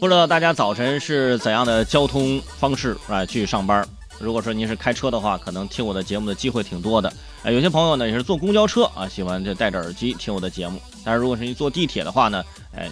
[0.00, 3.86] 不知道大家早晨是怎样的交通方式啊去上班？
[4.20, 7.12] 如果说您是开车的话，可能听我的节目的机会挺多的。
[7.42, 10.80] 哎，有些朋友呢也是坐公交车啊，喜欢就戴着耳机听我的节目。
[11.04, 12.44] 但是如果是你坐地铁的话呢，
[12.76, 12.90] 哎，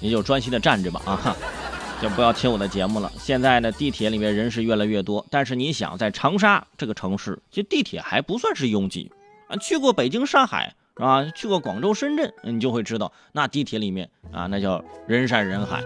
[0.00, 1.36] 你就专心的站着吧啊，
[2.00, 3.10] 就不要听我的节目了。
[3.18, 9.10] 现在呢，地铁里面人是越来越多，但是你想在长沙这个城市，其实地铁还不算是拥挤
[9.48, 9.56] 啊。
[9.56, 10.74] 去过北京、上海。
[11.00, 11.24] 是吧？
[11.34, 15.82] 去过广州、深圳，你就会知道，那地铁里面啊，那叫人山人海。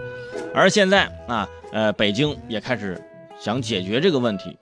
[0.53, 3.01] 而现在啊，呃，北京也开始
[3.39, 4.57] 想解决这个问题。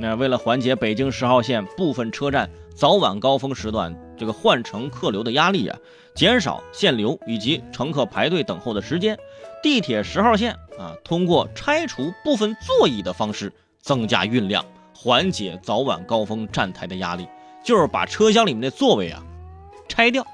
[0.00, 5.78] 那为了缓解北京十号线部分车站早晚高峰时段这个换乘客流的压力啊，
[6.16, 9.16] 减少限流以及乘客排队等候的时间，
[9.62, 14.64] 地铁十号线啊，通过拆除部分座椅的方式增加运量，
[14.96, 17.28] 缓解早晚高峰站台的压力，
[17.62, 19.22] 就是把车厢里面的座位啊。
[19.92, 20.26] 拆掉，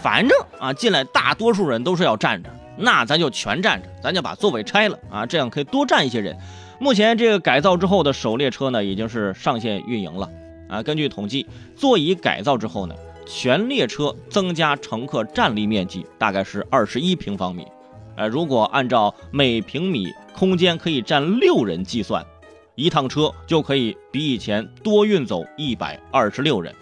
[0.00, 6.38] 反正啊，进来大多数人都是要站着，那咱就全站着，咱就把座位拆了啊，这样可以多站一些人。
[6.78, 10.30] 目前这个改造之后的首列车呢，已经是上线运营了
[10.68, 10.80] 啊。
[10.80, 12.94] 根据统计，座椅改造之后呢，
[13.26, 17.66] 全列车增加乘客站立面积大概是二十一平方米，
[18.14, 22.24] 呃，如果按照每平米空间可以站六人计算，
[22.76, 26.72] 一趟车就可以比以前多运走一百二十六人。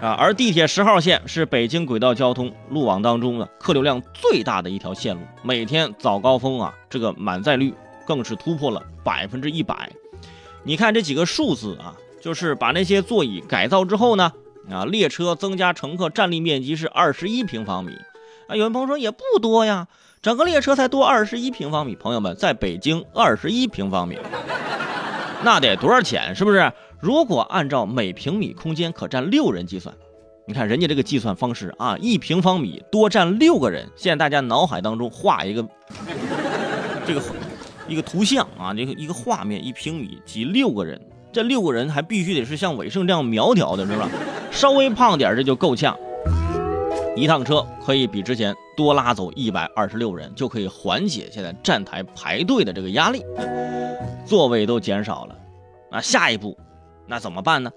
[0.00, 7.74] 啊，而地铁十号线是北京轨道交通路网当中呢客流量最大的一条线路，每天早高峰啊，这个满载率
[8.06, 9.90] 更是突破了百分之一百。
[10.62, 14.32] 你看这几个数字啊，就是把那些座椅改造之后呢，
[14.70, 17.92] 啊，列车增加乘客站立面积是二十一平方米。
[18.48, 19.86] 啊，有朋友说也不多呀，
[20.22, 21.94] 整个列车才多二十一平方米。
[21.94, 24.18] 朋友们，在北京二十一平方米，
[25.42, 26.34] 那得多少钱？
[26.34, 26.72] 是不是？
[27.00, 29.94] 如果按照每平米空间可占六人计算，
[30.46, 33.88] 你看人家这个计算方式啊，一平方米多占六个人。
[33.96, 35.66] 现在大家脑海当中画一个
[37.06, 37.22] 这个
[37.88, 41.00] 一个图像啊，这个一个画面，一平米挤六个人，
[41.32, 44.08] 这六个人还必须得是像伟盛这样苗条的，是吧？
[44.50, 45.96] 稍微胖点这就够呛。
[47.20, 53.22] 一趟车可以比之前多拉走一百二十六人，就可以缓解现在站台排队的这个压力，
[54.24, 55.36] 座位都减少了。
[55.92, 56.56] 那，下一步。
[57.06, 57.70] 那怎么办呢？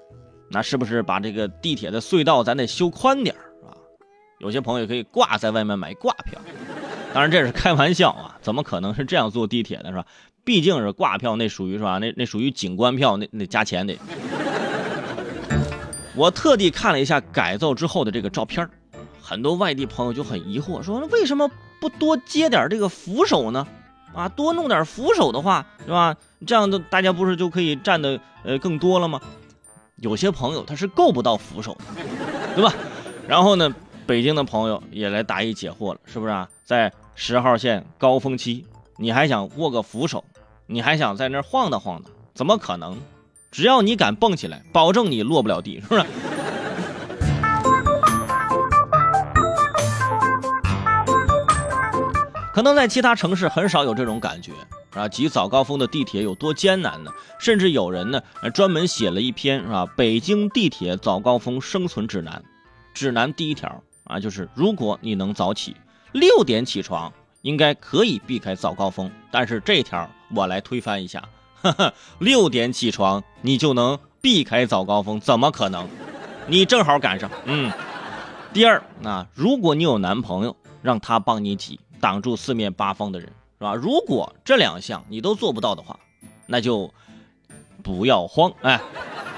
[0.49, 3.75] 那是不是把这个地铁的隧道咱得修宽点是吧？
[4.39, 6.39] 有些朋友可以挂在外面买挂票，
[7.13, 10.05] 当然这是开玩笑啊，怎么可能是这样坐地铁的是吧？
[10.43, 11.97] 毕竟是挂票，那属于是吧？
[11.97, 13.97] 那那属于景观票，那那加钱得。
[16.15, 18.69] 我特地看了一下改造之后的这个照片
[19.25, 23.65] 很多外地朋友就很疑惑，说为什么不多接点这个扶手呢？
[24.13, 26.13] 啊，多弄点扶手的话，是吧？
[26.45, 29.21] 这样的大家不是就可以站的呃更多了吗？
[29.95, 32.03] 有些朋友他是够不到扶手的，
[32.53, 32.73] 对吧？
[33.25, 33.73] 然后呢，
[34.05, 36.49] 北京的朋友也来答疑解惑了，是不是啊？
[36.65, 38.65] 在十号线高峰期，
[38.97, 40.25] 你还想握个扶手，
[40.67, 42.97] 你还想在那晃荡晃荡，怎么可能？
[43.51, 46.05] 只要你敢蹦起来，保证你落不了地，是不是？
[52.53, 54.51] 可能在其他城市很少有这种感觉
[54.93, 55.09] 啊！
[55.09, 57.11] 挤早高峰的地铁有多艰难呢？
[57.39, 58.21] 甚至有人呢
[58.53, 59.87] 专门写了一篇是吧？
[59.97, 62.43] 北京地铁早高峰生存指南。
[62.93, 65.75] 指南第一条啊，就是如果你能早起，
[66.11, 69.09] 六点起床，应该可以避开早高峰。
[69.31, 71.27] 但是这条我来推翻一下，
[72.19, 75.87] 六点起床你就能避开早高峰，怎么可能？
[76.45, 77.27] 你正好赶上。
[77.45, 77.71] 嗯。
[78.53, 81.79] 第二啊，如果你有男朋友，让他帮你挤。
[82.03, 83.73] 挡住四面八方的人，是吧？
[83.73, 85.97] 如果这两项你都做不到的话，
[86.47, 86.93] 那就
[87.81, 88.51] 不要慌。
[88.61, 88.81] 哎，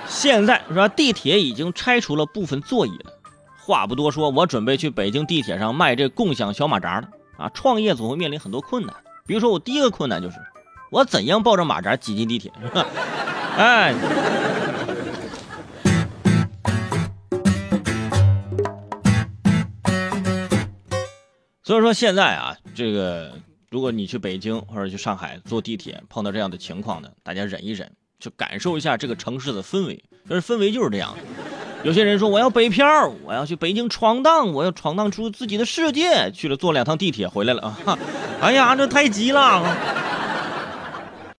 [0.07, 0.87] 现在是吧？
[0.87, 3.13] 地铁已经拆除了部分座椅了。
[3.59, 7.09] 话不多说，我准备去北京地铁上卖这共享小马扎了。
[7.37, 8.95] 啊，创业总会面临很多困难，
[9.27, 10.37] 比如说我第一个困难就是，
[10.89, 12.51] 我怎样抱着马扎挤进地铁？
[13.57, 13.93] 哎。
[21.63, 23.31] 所以说现在啊，这个
[23.71, 27.89] 如果你去北京或者去上海坐地铁碰到这样的情况呢，大家忍一忍，
[28.19, 30.03] 去感受一下这个城市的氛围。
[30.27, 31.15] 但是氛围就是这样。
[31.83, 37.97] 有些人说我要北漂，我要去北京闯荡，我要闯荡出自己的世界，去了坐两趟地铁回来了啊！
[38.41, 39.63] 哎呀，这太急了。